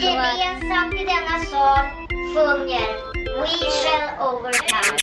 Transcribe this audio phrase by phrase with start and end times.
[0.00, 1.84] gemensamt i denna sal
[2.32, 2.88] sjunger
[3.40, 4.96] We shall overcome.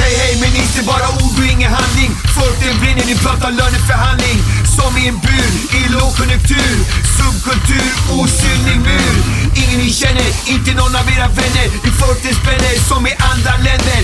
[0.00, 2.10] Hej hej minister, bara ord och ingen handling.
[2.34, 4.38] Folken brinner, ni pratar löneförhandling.
[4.76, 6.76] Som i en bur, i lågkonjunktur.
[7.16, 9.16] Subkultur, osynlig mur.
[9.62, 11.66] Ingen ni känner, inte någon av era vänner.
[11.84, 13.95] Ni förten spänner som i andra länder.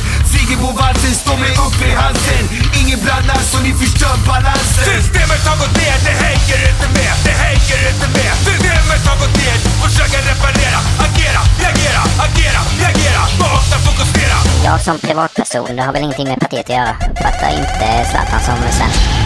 [0.53, 2.45] Friggebovalsen står mig upp i halsen.
[2.81, 4.85] Ingen blandar så ni förstör balansen.
[4.85, 8.33] Systemet har gått ner, det hänger inte med, det hänger inte med.
[8.49, 14.37] Systemet har gått ner, försöker reparera, agera, reagera, agera, reagera, vakna, fokusera.
[14.65, 16.95] Jag som privatperson, det har väl ingenting med partiet att göra.
[17.23, 19.22] Fattar inte Zlatan som svensk.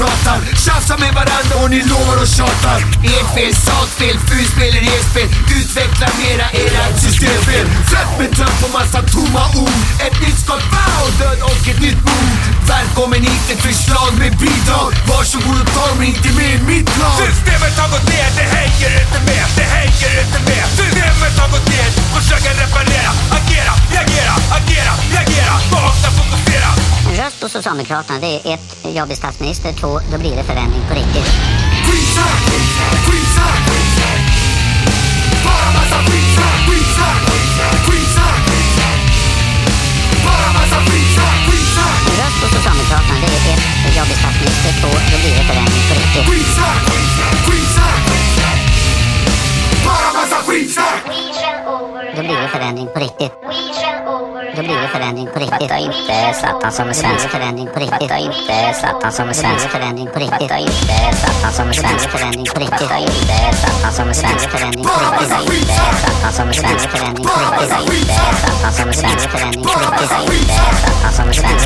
[0.00, 0.38] Pratar.
[0.64, 2.78] Tjafsar med varandra och ni lovar och tjatar.
[3.14, 5.28] Ert fel, sakfel, fulspel är ert spel
[5.58, 7.66] Utveckla mera era systemfel.
[7.90, 9.80] Fett med trött på massa tomma ord.
[10.06, 12.40] Ett nytt skott, wow, död och ett nytt mord.
[12.68, 14.90] Välkommen hit till förslag med bidrag.
[15.10, 17.16] Varsågod och ta mig inte med i mitt lag.
[17.26, 19.18] Systemet har gått ner, det hänger inte
[27.44, 31.30] På Socialdemokraterna, det är ett, jag blir statsminister, två, då blir det förändring på riktigt.
[31.86, 32.40] Skitsnack,
[33.06, 33.64] skitsnack
[35.44, 37.20] Bara massa skitsnack, skitsnack
[37.86, 38.44] Skitsnack
[40.26, 41.38] Bara massa skitsnack,
[42.20, 45.94] röst på Socialdemokraterna, det är ett, jag blir statsminister, två, då blir det förändring på
[46.00, 46.26] riktigt.
[46.30, 46.82] Skitsnack,
[47.46, 48.04] skitsnack
[49.86, 51.02] Bara massa skitsnack
[52.16, 53.32] Då blir det förändring på riktigt.
[54.56, 54.98] Då blir det overcome.
[54.98, 55.60] förändring på riktigt.
[55.60, 57.28] Fattar inte Zlatan som är svensk.
[57.28, 58.00] förändring på riktigt.
[58.00, 59.68] Fattar inte Zlatan som är svensk.
[59.70, 60.40] förändring på riktigt.
[60.40, 62.10] Fattar inte Zlatan som är svensk.
[62.10, 62.80] förändring på riktigt.
[62.80, 64.50] Fattar inte Zlatan som är svensk.
[64.50, 65.28] förändring på riktigt.
[65.28, 66.90] Fattar inte Zlatan som är svensk.
[66.90, 67.72] förändring på riktigt.
[67.90, 69.30] Inte Zlatan som svensk.
[69.30, 70.10] förändring på riktigt.
[70.10, 70.54] Inte
[70.84, 71.63] Zlatan som svensk.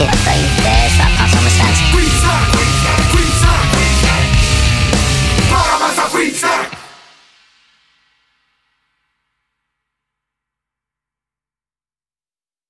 [0.00, 0.59] Bara